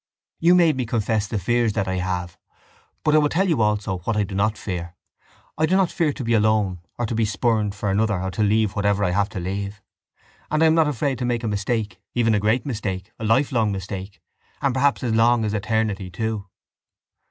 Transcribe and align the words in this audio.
—You 0.39 0.55
made 0.55 0.77
me 0.77 0.87
confess 0.87 1.27
the 1.27 1.37
fears 1.37 1.73
that 1.73 1.87
I 1.87 1.97
have. 1.97 2.35
But 3.03 3.13
I 3.13 3.19
will 3.19 3.29
tell 3.29 3.47
you 3.47 3.61
also 3.61 3.99
what 3.99 4.17
I 4.17 4.23
do 4.23 4.33
not 4.33 4.57
fear. 4.57 4.95
I 5.59 5.67
do 5.67 5.75
not 5.75 5.91
fear 5.91 6.11
to 6.11 6.23
be 6.23 6.33
alone 6.33 6.79
or 6.97 7.05
to 7.05 7.13
be 7.13 7.23
spurned 7.23 7.75
for 7.75 7.91
another 7.91 8.19
or 8.19 8.31
to 8.31 8.41
leave 8.41 8.71
whatever 8.75 9.03
I 9.03 9.11
have 9.11 9.29
to 9.29 9.39
leave. 9.39 9.79
And 10.49 10.63
I 10.63 10.65
am 10.65 10.73
not 10.73 10.87
afraid 10.87 11.19
to 11.19 11.25
make 11.25 11.43
a 11.43 11.47
mistake, 11.47 12.01
even 12.15 12.33
a 12.33 12.39
great 12.39 12.65
mistake, 12.65 13.11
a 13.19 13.23
lifelong 13.23 13.71
mistake, 13.71 14.19
and 14.59 14.73
perhaps 14.73 15.03
as 15.03 15.13
long 15.13 15.45
as 15.45 15.53
eternity 15.53 16.09
too. 16.09 16.47